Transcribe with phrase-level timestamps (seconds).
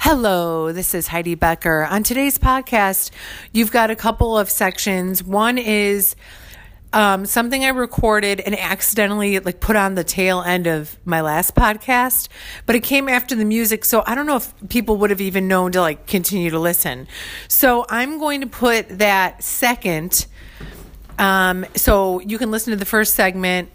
[0.00, 1.84] Hello, this is Heidi Becker.
[1.84, 3.10] On today's podcast,
[3.52, 5.22] you've got a couple of sections.
[5.22, 6.16] One is
[6.92, 11.54] um, something I recorded and accidentally like put on the tail end of my last
[11.54, 12.28] podcast,
[12.66, 15.46] but it came after the music, so I don't know if people would have even
[15.46, 17.06] known to like continue to listen.
[17.46, 20.26] So I'm going to put that second.
[21.18, 23.68] Um, so you can listen to the first segment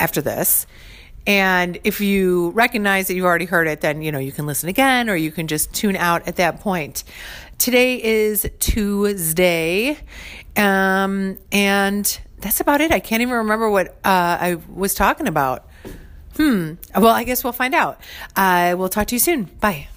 [0.00, 0.66] after this.
[1.26, 4.68] And if you recognize that you've already heard it, then you know you can listen
[4.68, 7.04] again or you can just tune out at that point.
[7.58, 9.98] Today is Tuesday.
[10.56, 12.92] Um, and that's about it.
[12.92, 15.66] I can't even remember what uh, I was talking about.
[16.36, 16.74] Hmm.
[16.94, 18.00] Well, I guess we'll find out.
[18.36, 19.44] I will talk to you soon.
[19.44, 19.88] Bye.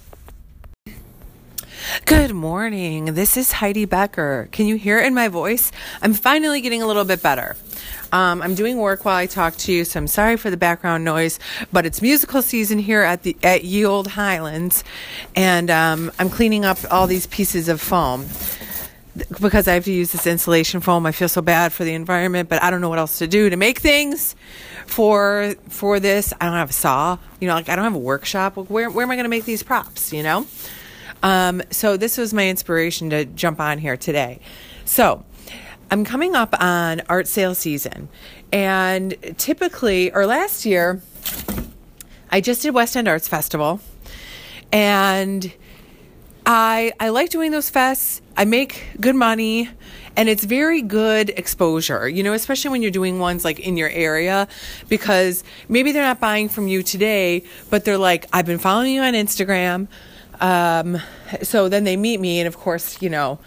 [2.05, 3.13] Good morning.
[3.13, 4.49] This is Heidi Becker.
[4.51, 5.71] Can you hear it in my voice?
[6.01, 7.55] I'm finally getting a little bit better.
[8.11, 11.03] Um, I'm doing work while I talk to you, so I'm sorry for the background
[11.03, 11.39] noise.
[11.71, 14.83] But it's musical season here at the at Ye Old Highlands,
[15.35, 18.25] and um, I'm cleaning up all these pieces of foam
[19.41, 21.05] because I have to use this insulation foam.
[21.05, 23.49] I feel so bad for the environment, but I don't know what else to do
[23.49, 24.35] to make things
[24.85, 26.33] for for this.
[26.39, 28.57] I don't have a saw, you know, like I don't have a workshop.
[28.57, 30.11] Where where am I going to make these props?
[30.13, 30.47] You know.
[31.23, 34.39] Um, so this was my inspiration to jump on here today.
[34.85, 35.25] So
[35.89, 38.09] I'm coming up on art sale season,
[38.51, 41.01] and typically, or last year,
[42.29, 43.79] I just did West End Arts Festival,
[44.71, 45.51] and
[46.45, 48.21] I I like doing those fests.
[48.35, 49.69] I make good money
[50.17, 53.89] and it's very good exposure, you know, especially when you're doing ones like in your
[53.89, 54.47] area
[54.89, 59.01] because maybe they're not buying from you today, but they're like, I've been following you
[59.01, 59.87] on Instagram.
[60.39, 61.01] Um,
[61.41, 63.39] so then they meet me, and of course, you know,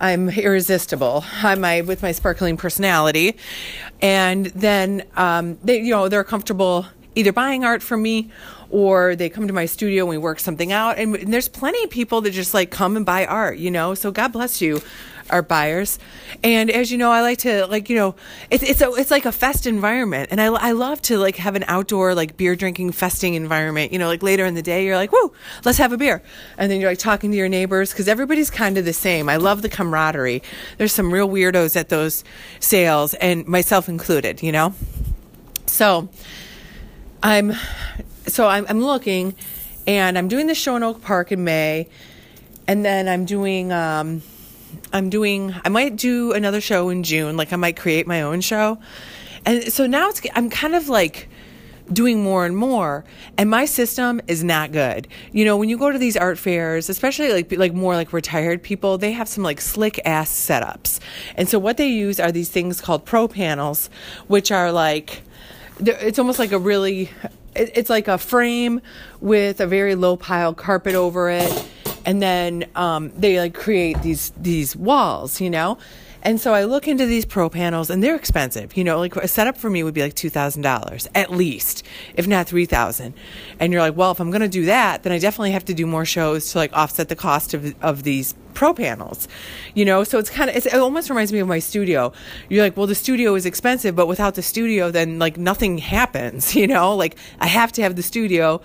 [0.00, 1.24] I'm irresistible.
[1.42, 3.36] I'm my with my sparkling personality,
[4.00, 8.30] and then um, they, you know, they're comfortable either buying art from me
[8.70, 10.98] or they come to my studio and we work something out.
[10.98, 13.94] And, and there's plenty of people that just like come and buy art, you know.
[13.94, 14.80] So God bless you
[15.30, 15.98] our buyers.
[16.42, 18.14] And as you know, I like to like you know,
[18.50, 21.54] it's it's a, it's like a fest environment, and I I love to like have
[21.54, 23.92] an outdoor like beer drinking festing environment.
[23.92, 25.32] You know, like later in the day, you're like, whoa,
[25.64, 26.22] let's have a beer,
[26.56, 29.28] and then you're like talking to your neighbors because everybody's kind of the same.
[29.28, 30.42] I love the camaraderie.
[30.76, 32.24] There's some real weirdos at those
[32.60, 34.42] sales, and myself included.
[34.42, 34.74] You know,
[35.66, 36.08] so
[37.22, 37.54] I'm
[38.26, 39.34] so I'm, I'm looking,
[39.86, 41.88] and I'm doing the show in Oak Park in May,
[42.66, 43.72] and then I'm doing.
[43.72, 44.22] Um,
[44.92, 47.36] I'm doing, I might do another show in June.
[47.36, 48.78] Like I might create my own show.
[49.44, 51.28] And so now it's, I'm kind of like,
[51.92, 53.04] doing more and more
[53.36, 56.88] and my system is not good you know when you go to these art fairs
[56.88, 61.00] especially like like more like retired people they have some like slick ass setups
[61.36, 63.88] and so what they use are these things called pro panels
[64.26, 65.22] which are like
[65.80, 67.10] it's almost like a really
[67.54, 68.80] it's like a frame
[69.20, 71.68] with a very low pile carpet over it
[72.04, 75.78] and then um, they like create these these walls, you know.
[76.22, 78.76] And so I look into these pro panels and they're expensive.
[78.76, 81.84] You know, like a setup for me would be like $2,000 at least,
[82.14, 83.14] if not 3000
[83.60, 85.74] And you're like, well, if I'm going to do that, then I definitely have to
[85.74, 89.28] do more shows to like offset the cost of, of these pro panels.
[89.74, 92.12] You know, so it's kind of, it almost reminds me of my studio.
[92.48, 96.54] You're like, well, the studio is expensive, but without the studio, then like nothing happens,
[96.56, 98.60] you know, like I have to have the studio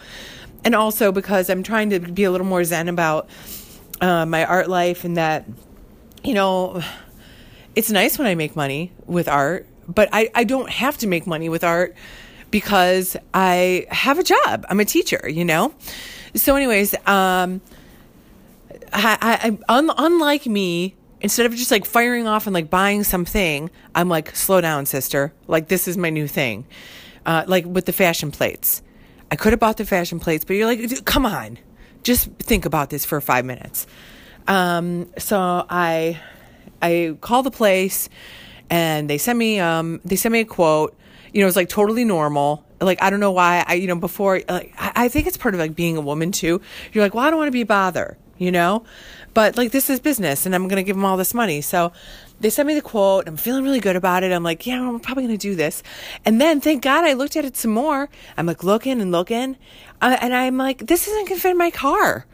[0.64, 3.30] and also because I'm trying to be a little more zen about
[4.02, 5.46] uh, my art life and that,
[6.24, 6.82] you know,
[7.76, 11.28] it's nice when I make money with art, but I, I don't have to make
[11.28, 11.96] money with art
[12.52, 14.66] because I have a job.
[14.70, 15.74] I'm a teacher, you know?
[16.36, 17.62] So, anyways, um,
[18.92, 23.70] I, I, un, unlike me, instead of just like firing off and like buying something,
[23.96, 25.34] I'm like, slow down, sister.
[25.48, 26.66] Like, this is my new thing.
[27.26, 28.82] Uh, like with the fashion plates.
[29.32, 31.58] I could have bought the fashion plates, but you're like, come on,
[32.04, 33.88] just think about this for five minutes.
[34.48, 36.20] Um, so I,
[36.84, 38.10] I call the place,
[38.70, 40.96] and they sent me, um, they sent me a quote.
[41.34, 42.64] You know, it's like totally normal.
[42.80, 45.56] Like I don't know why I, you know, before like I, I think it's part
[45.56, 46.62] of like being a woman too.
[46.92, 48.84] You're like, well, I don't want to be a bother, you know,
[49.34, 51.62] but like this is business, and I'm gonna give them all this money.
[51.62, 51.92] So
[52.44, 53.28] they sent me the quote.
[53.28, 54.32] I'm feeling really good about it.
[54.34, 55.82] I'm like, yeah, I'm probably going to do this.
[56.26, 58.10] And then, thank God, I looked at it some more.
[58.36, 59.56] I'm like looking and looking.
[60.02, 62.26] Uh, and I'm like, this isn't going to fit in my car.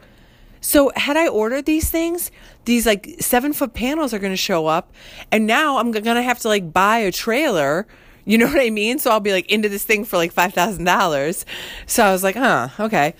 [0.60, 2.30] So, had I ordered these things,
[2.64, 4.92] these like seven foot panels are going to show up.
[5.32, 7.86] And now I'm going to have to like buy a trailer.
[8.24, 8.98] You know what I mean?
[8.98, 11.44] So I'll be like into this thing for like $5,000.
[11.86, 13.14] So I was like, huh, okay.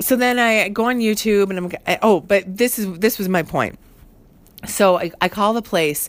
[0.00, 3.44] So then I go on YouTube and I'm, oh, but this is, this was my
[3.44, 3.78] point.
[4.66, 6.08] So I, I call the place,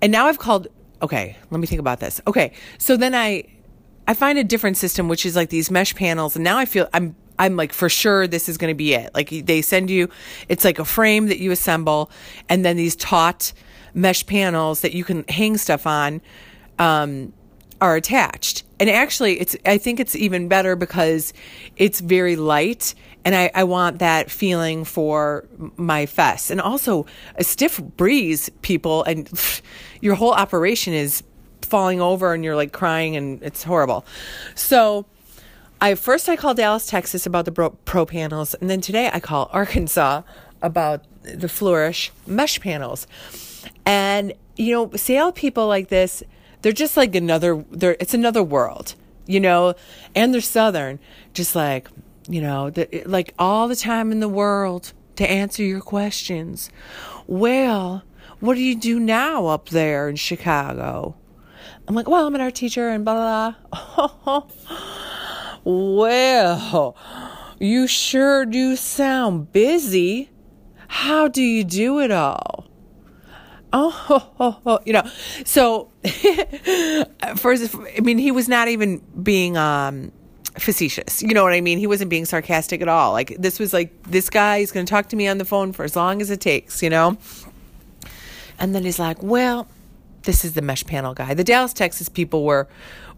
[0.00, 0.68] and now I've called.
[1.02, 2.20] Okay, let me think about this.
[2.26, 3.44] Okay, so then I
[4.06, 6.88] I find a different system, which is like these mesh panels, and now I feel
[6.92, 9.14] I'm I'm like, for sure, this is going to be it.
[9.14, 10.08] Like, they send you,
[10.48, 12.10] it's like a frame that you assemble,
[12.48, 13.52] and then these taut
[13.94, 16.20] mesh panels that you can hang stuff on
[16.78, 17.32] um,
[17.80, 18.62] are attached.
[18.78, 21.32] And actually, it's I think it's even better because
[21.76, 22.94] it's very light,
[23.24, 25.46] and I, I want that feeling for
[25.76, 26.50] my fest.
[26.50, 27.06] And also,
[27.36, 29.30] a stiff breeze, people, and
[30.00, 31.22] your whole operation is
[31.62, 34.04] falling over, and you're like crying, and it's horrible.
[34.54, 35.06] So,
[35.86, 39.20] I first I called Dallas, Texas about the pro, pro panels, and then today I
[39.20, 40.22] call Arkansas
[40.60, 43.06] about the Flourish mesh panels.
[43.84, 46.24] And you know, sale people like this
[46.62, 48.96] they're just like another they're it's another world
[49.26, 49.74] you know?
[50.12, 50.98] And they're southern
[51.34, 51.86] just like
[52.28, 56.68] you know the, like all the time in the world to answer your questions.
[57.28, 58.02] Well
[58.40, 61.14] what do you do now up there in chicago?
[61.86, 64.48] I'm like well i'm an art teacher and blah blah blah oh,
[65.66, 66.96] well
[67.58, 70.30] you sure do sound busy
[70.88, 72.66] how do you do it all
[73.72, 75.02] oh, oh, oh, you know.
[75.44, 75.90] So
[77.36, 80.12] first, I mean, he was not even being um,
[80.58, 81.22] facetious.
[81.22, 81.78] You know what I mean?
[81.78, 83.12] He wasn't being sarcastic at all.
[83.12, 85.72] Like this was like this guy is going to talk to me on the phone
[85.72, 86.82] for as long as it takes.
[86.82, 87.18] You know.
[88.58, 89.68] And then he's like, "Well,
[90.22, 91.34] this is the mesh panel guy.
[91.34, 92.68] The Dallas, Texas people were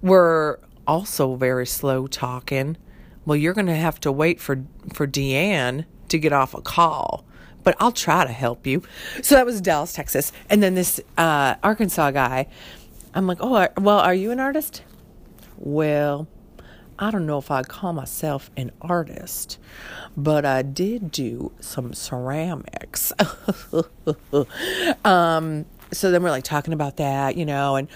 [0.02, 2.76] were also very slow talking.
[3.25, 7.25] Well, you're going to have to wait for for Deanne to get off a call."
[7.64, 8.82] but I'll try to help you.
[9.20, 10.32] So that was Dallas, Texas.
[10.49, 12.46] And then this uh, Arkansas guy,
[13.12, 14.82] I'm like, oh, well, are you an artist?
[15.58, 16.29] Well,
[16.99, 19.58] I don't know if I'd call myself an artist,
[20.17, 23.12] but I did do some ceramics.
[25.05, 27.88] um, so then we're like talking about that, you know, and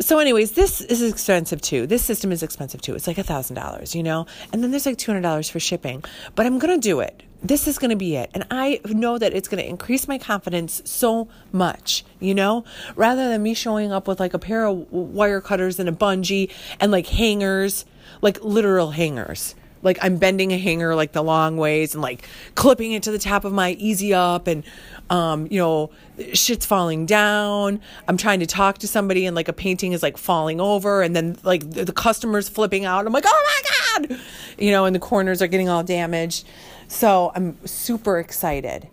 [0.00, 1.86] so anyways, this is expensive too.
[1.86, 2.94] This system is expensive too.
[2.94, 5.60] It's like a thousand dollars, you know, and then there's like two hundred dollars for
[5.60, 6.04] shipping.
[6.34, 8.30] But I'm gonna do it this is to be it.
[8.34, 12.64] And I know that it's to increase my confidence so much, you know,
[12.94, 16.50] rather than me showing up with like a pair of wire cutters and a bungee
[16.80, 17.84] and like hangers,
[18.20, 19.54] like literal hangers.
[19.82, 23.18] Like I'm bending a hanger like the long ways and like clipping it to the
[23.18, 24.64] top of my easy up and
[25.10, 25.90] um, you know,
[26.32, 27.80] shit's falling down.
[28.08, 31.14] I'm trying to talk to somebody and like a painting is like falling over and
[31.14, 33.06] then like the, the customer's flipping out.
[33.06, 33.62] I'm like, oh
[34.00, 34.20] my God,
[34.58, 36.46] you know, and the corners are getting all damaged.
[36.88, 38.88] So I'm super excited.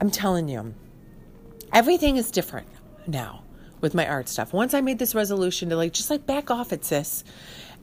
[0.00, 0.74] I'm telling you,
[1.72, 2.66] everything is different
[3.06, 3.42] now
[3.80, 4.52] with my art stuff.
[4.52, 7.24] Once I made this resolution to like, just like back off it, sis.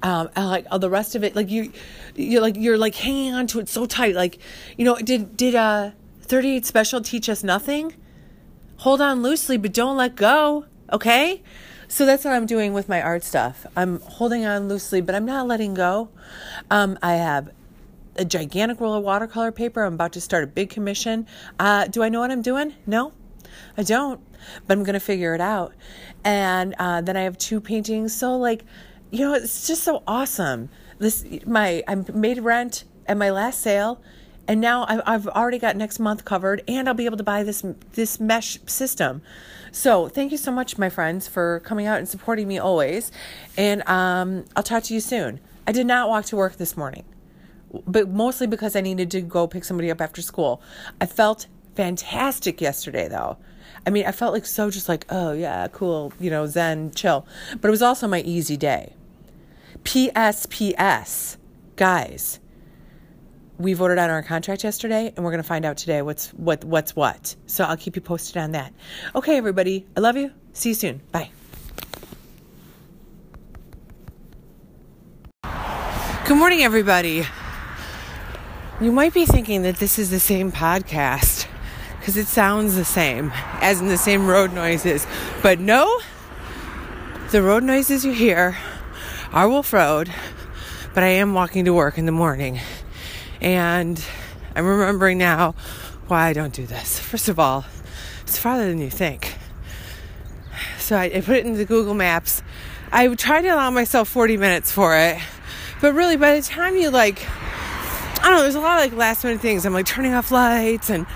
[0.03, 1.71] Um, like all the rest of it, like you,
[2.15, 4.15] you're like you're like hanging on to it so tight.
[4.15, 4.39] Like,
[4.77, 7.93] you know, did did uh 38 Special teach us nothing?
[8.77, 11.43] Hold on loosely, but don't let go, okay?
[11.87, 13.65] So that's what I'm doing with my art stuff.
[13.75, 16.09] I'm holding on loosely, but I'm not letting go.
[16.71, 17.51] Um, I have
[18.15, 19.83] a gigantic roll of watercolor paper.
[19.83, 21.27] I'm about to start a big commission.
[21.59, 22.75] Uh, do I know what I'm doing?
[22.87, 23.11] No,
[23.77, 24.21] I don't,
[24.65, 25.73] but I'm to figure it out.
[26.23, 28.15] And uh, then I have two paintings.
[28.15, 28.63] So, like,
[29.11, 30.69] you know, it's just so awesome.
[30.99, 34.01] This, my, I made rent at my last sale
[34.47, 37.63] and now I've already got next month covered, and I'll be able to buy this
[37.93, 39.21] this mesh system.
[39.71, 43.11] So thank you so much, my friends, for coming out and supporting me always.
[43.55, 45.39] And um, I'll talk to you soon.
[45.65, 47.05] I did not walk to work this morning,
[47.87, 50.61] but mostly because I needed to go pick somebody up after school.
[50.99, 53.37] I felt fantastic yesterday, though.
[53.85, 57.25] I mean, I felt like so just like, oh, yeah, cool, you know, zen, chill.
[57.61, 58.95] But it was also my easy day.
[59.83, 61.37] PSPS,
[61.75, 62.39] guys,
[63.57, 66.63] we voted on our contract yesterday and we're going to find out today what's what
[66.63, 67.35] what's what.
[67.45, 68.73] So i'll keep you posted on that.
[69.15, 70.31] Okay everybody i love you.
[70.53, 71.01] See you soon.
[71.11, 71.29] Bye.
[76.25, 77.25] Good morning everybody.
[78.79, 81.47] You might be thinking that this is the same podcast
[81.99, 85.05] because it sounds the same as in the same road noises.
[85.43, 85.99] But no
[87.31, 88.57] the road noises you hear
[89.33, 90.11] are wolf road
[90.93, 92.59] but i am walking to work in the morning
[93.41, 94.03] and
[94.55, 95.55] I'm remembering now
[96.07, 96.99] why I don't do this.
[96.99, 97.65] First of all,
[98.21, 99.35] it's farther than you think.
[100.77, 102.43] So I, I put it into Google Maps.
[102.91, 105.17] I tried to allow myself 40 minutes for it,
[105.79, 108.97] but really by the time you like, I don't know, there's a lot of like
[108.97, 109.65] last minute things.
[109.65, 111.07] I'm like turning off lights and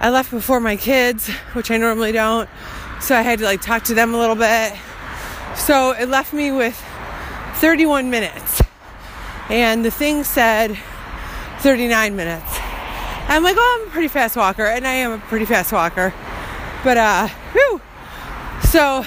[0.00, 2.48] I left before my kids, which I normally don't.
[3.00, 4.74] So I had to like talk to them a little bit.
[5.56, 6.78] So it left me with
[7.54, 8.62] 31 minutes.
[9.48, 10.76] And the thing said
[11.60, 12.58] 39 minutes.
[13.26, 16.12] I'm like, oh, I'm a pretty fast walker, and I am a pretty fast walker.
[16.82, 17.80] But, uh, whew.
[18.70, 19.04] So,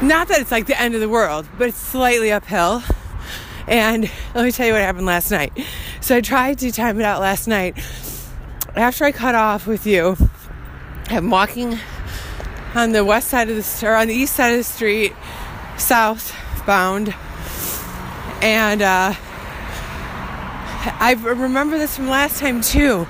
[0.00, 2.82] not that it's like the end of the world, but it's slightly uphill.
[3.66, 5.52] And let me tell you what happened last night.
[6.00, 7.76] So I tried to time it out last night.
[8.76, 10.16] After I cut off with you,
[11.10, 11.78] I'm walking
[12.74, 15.12] on the west side of the or on the east side of the street,
[16.58, 17.14] southbound,
[18.42, 19.14] and uh,
[21.00, 23.06] I remember this from last time too.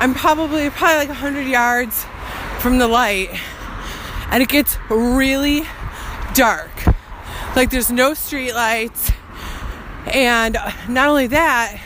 [0.00, 2.04] I'm probably probably like 100 yards
[2.58, 3.30] from the light,
[4.30, 5.64] and it gets really
[6.34, 6.70] dark.
[7.54, 9.12] Like there's no street lights,
[10.12, 10.56] and
[10.88, 11.78] not only that,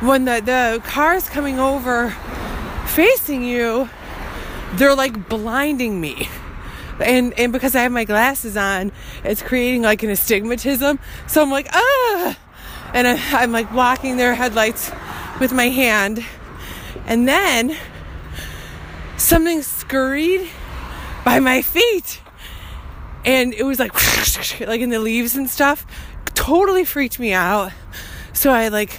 [0.00, 2.10] when the the cars coming over
[2.86, 3.88] facing you,
[4.74, 6.28] they're like blinding me.
[7.00, 8.92] And and because I have my glasses on,
[9.24, 10.98] it's creating like an astigmatism.
[11.26, 12.38] So I'm like, ah,
[12.92, 14.90] and I, I'm like blocking their headlights
[15.40, 16.24] with my hand,
[17.06, 17.76] and then
[19.16, 20.48] something scurried
[21.24, 22.20] by my feet,
[23.24, 23.92] and it was like
[24.60, 25.86] like in the leaves and stuff.
[26.34, 27.72] Totally freaked me out.
[28.32, 28.98] So I like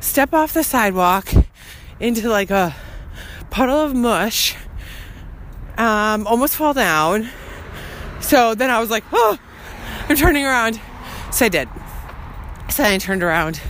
[0.00, 1.28] step off the sidewalk
[1.98, 2.74] into like a
[3.50, 4.56] puddle of mush
[5.82, 7.28] um, almost fall down.
[8.20, 9.36] So then I was like, oh,
[10.08, 10.80] I'm turning around.
[11.32, 11.68] So I did.
[12.70, 13.60] So I turned around.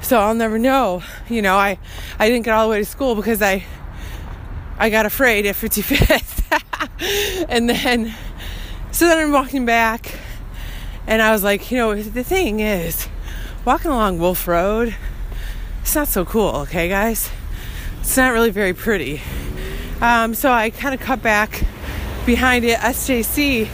[0.00, 1.02] So I'll never know.
[1.28, 1.78] You know, I,
[2.20, 3.64] I didn't get all the way to school because I
[4.78, 7.46] I got afraid at 55th.
[7.48, 8.14] and then
[8.92, 10.14] so then I'm walking back
[11.08, 13.08] and I was like, you know, the thing is,
[13.64, 14.94] walking along Wolf Road,
[15.82, 17.30] it's not so cool, okay, guys?
[18.00, 19.20] It's not really very pretty.
[20.00, 21.64] Um, so I kind of cut back
[22.24, 23.66] behind it, SJC.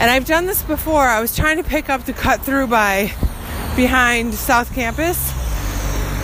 [0.00, 1.02] And I've done this before.
[1.02, 3.12] I was trying to pick up the cut through by
[3.76, 5.30] behind South Campus.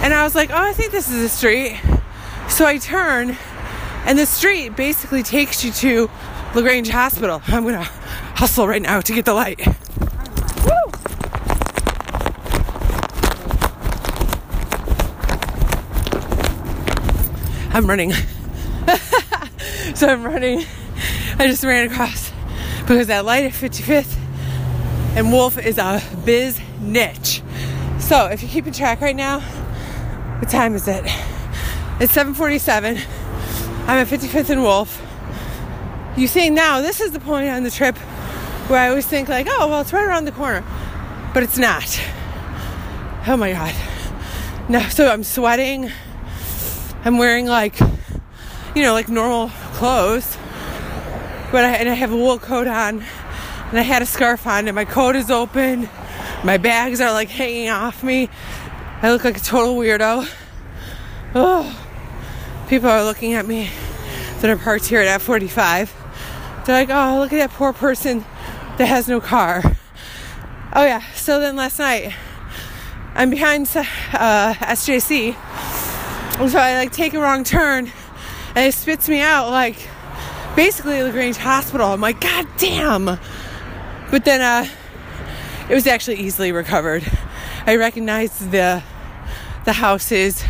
[0.02, 1.80] And I was like, oh, I think this is a street.
[2.48, 3.36] So I turn,
[4.04, 6.10] and the street basically takes you to
[6.54, 7.42] LaGrange Hospital.
[7.48, 9.60] I'm gonna hustle right now to get the light.
[17.70, 18.12] I'm running.
[19.94, 20.64] So I'm running.
[21.38, 22.32] I just ran across
[22.80, 24.16] because that light at 55th
[25.16, 27.42] and Wolf is a biz niche.
[27.98, 29.40] So if you're keeping track right now,
[30.40, 31.04] what time is it?
[32.00, 33.00] It's 7:47.
[33.86, 35.02] I'm at 55th and Wolf.
[36.16, 37.96] You see now, this is the point on the trip
[38.68, 40.64] where I always think like, oh well, it's right around the corner,
[41.34, 42.00] but it's not.
[43.26, 43.74] Oh my god.
[44.68, 45.90] No, so I'm sweating.
[47.04, 47.78] I'm wearing like
[48.74, 50.36] you know, like normal clothes.
[51.52, 53.00] But I, and I have a wool coat on,
[53.70, 55.88] and I had a scarf on, and my coat is open.
[56.42, 58.28] My bags are like hanging off me.
[59.02, 60.28] I look like a total weirdo.
[61.36, 61.88] Oh,
[62.68, 63.70] people are looking at me
[64.40, 65.90] that are parked here at F45.
[66.66, 68.24] They're like, oh, look at that poor person
[68.78, 69.62] that has no car.
[70.72, 71.02] Oh, yeah.
[71.12, 72.14] So then last night,
[73.14, 75.34] I'm behind uh, SJC.
[76.50, 77.92] So I like take a wrong turn
[78.58, 79.76] and it spits me out like
[80.56, 81.92] basically LaGrange Hospital.
[81.92, 83.04] I'm like, God damn.
[83.04, 84.66] But then uh,
[85.70, 87.08] it was actually easily recovered.
[87.66, 88.82] I recognized the
[89.64, 90.42] the houses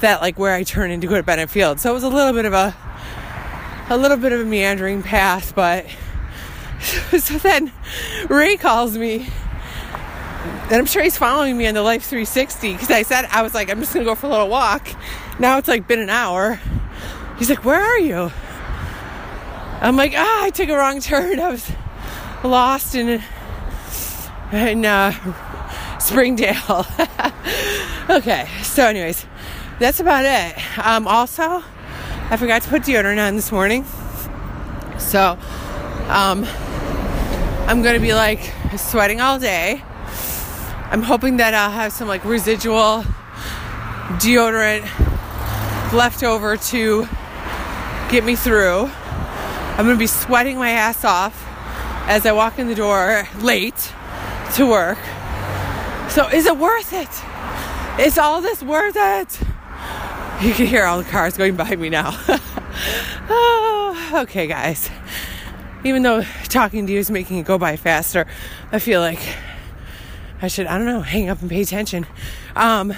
[0.00, 1.78] that like where I turn in to go to Bennett Field.
[1.78, 2.74] So it was a little bit of a
[3.90, 5.84] a little bit of a meandering path, but
[7.18, 7.70] so then
[8.30, 9.28] Ray calls me
[10.70, 13.52] and I'm sure he's following me on the Life 360 because I said I was
[13.52, 14.88] like I'm just gonna go for a little walk.
[15.38, 16.58] Now it's like been an hour
[17.38, 18.30] He's like, Where are you?
[19.80, 21.38] I'm like, Ah, I took a wrong turn.
[21.38, 21.70] I was
[22.42, 23.22] lost in,
[24.52, 26.86] in uh, Springdale.
[28.10, 29.26] okay, so, anyways,
[29.78, 30.78] that's about it.
[30.78, 31.62] Um, also,
[32.30, 33.84] I forgot to put deodorant on this morning.
[34.98, 35.38] So,
[36.08, 36.46] um,
[37.68, 39.82] I'm gonna be like sweating all day.
[40.90, 43.04] I'm hoping that I'll have some like residual
[44.20, 44.84] deodorant
[45.92, 47.08] left over to
[48.08, 48.90] get me through.
[49.78, 51.42] I'm to be sweating my ass off
[52.08, 53.92] as I walk in the door late
[54.54, 54.98] to work.
[56.08, 57.10] So, is it worth it?
[58.00, 59.40] Is all this worth it?
[60.42, 62.10] You can hear all the cars going by me now.
[63.28, 64.88] oh, okay, guys.
[65.84, 68.26] Even though talking to you is making it go by faster,
[68.70, 69.20] I feel like
[70.40, 72.06] I should, I don't know, hang up and pay attention.
[72.54, 72.94] Um,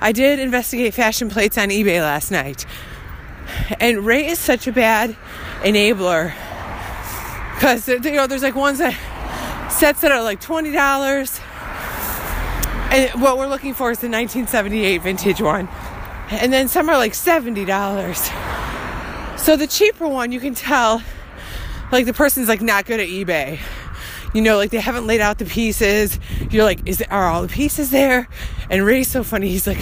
[0.00, 2.66] I did investigate fashion plates on eBay last night.
[3.80, 5.16] And Ray is such a bad
[5.60, 6.34] enabler
[7.54, 8.94] because you know there's like ones that
[9.70, 11.40] sets that are like twenty dollars,
[12.90, 15.68] and what we're looking for is the 1978 vintage one,
[16.30, 18.30] and then some are like seventy dollars.
[19.36, 21.02] So the cheaper one, you can tell,
[21.90, 23.58] like the person's like not good at eBay.
[24.34, 26.18] You know, like they haven't laid out the pieces.
[26.50, 28.28] You're like, is are all the pieces there?
[28.68, 29.48] And Ray's so funny.
[29.48, 29.78] He's like,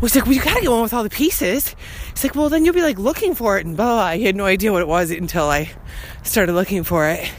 [0.00, 1.74] he's like, well, you gotta get one with all the pieces.
[2.10, 4.12] He's like, well, then you'll be like looking for it and blah.
[4.12, 5.70] He had no idea what it was until I
[6.22, 7.32] started looking for it.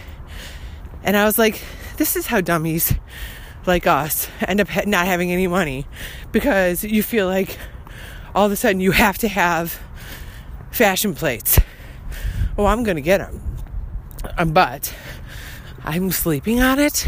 [1.03, 1.61] And I was like,
[1.97, 2.93] this is how dummies
[3.67, 5.85] like us end up not having any money
[6.31, 7.57] because you feel like
[8.33, 9.79] all of a sudden you have to have
[10.71, 11.59] fashion plates.
[12.57, 13.41] Oh, I'm to get them.
[14.37, 14.93] Um, but
[15.83, 17.07] I'm sleeping on it.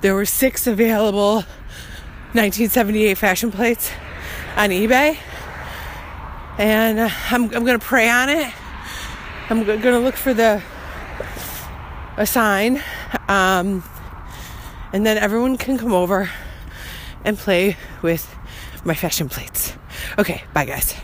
[0.00, 1.44] There were six available
[2.34, 3.90] 1978 fashion plates
[4.56, 5.16] on eBay.
[6.58, 8.52] And uh, I'm, I'm going to pray on it.
[9.50, 10.62] I'm going to look for the
[12.16, 12.82] a sign.
[13.28, 13.82] Um,
[14.92, 16.30] and then everyone can come over
[17.24, 18.34] and play with
[18.84, 19.74] my fashion plates.
[20.18, 20.94] Okay, bye guys.